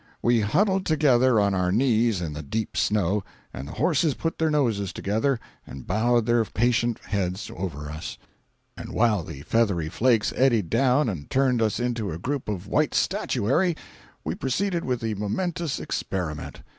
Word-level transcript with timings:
We 0.23 0.39
huddled 0.41 0.83
together 0.87 1.39
on 1.39 1.53
our 1.53 1.71
knees 1.71 2.21
in 2.23 2.33
the 2.33 2.41
deep 2.41 2.75
snow, 2.75 3.23
and 3.53 3.67
the 3.67 3.73
horses 3.73 4.15
put 4.15 4.39
their 4.39 4.49
noses 4.49 4.91
together 4.91 5.39
and 5.67 5.85
bowed 5.85 6.25
their 6.25 6.43
patient 6.43 6.97
heads 7.05 7.51
over 7.55 7.87
us; 7.91 8.17
and 8.75 8.93
while 8.93 9.21
the 9.21 9.43
feathery 9.43 9.89
flakes 9.89 10.33
eddied 10.35 10.71
down 10.71 11.07
and 11.07 11.29
turned 11.29 11.61
us 11.61 11.79
into 11.79 12.11
a 12.11 12.17
group 12.17 12.49
of 12.49 12.65
white 12.65 12.95
statuary, 12.95 13.77
we 14.23 14.33
proceeded 14.33 14.83
with 14.85 15.01
the 15.01 15.13
momentous 15.13 15.79
experiment. 15.79 16.63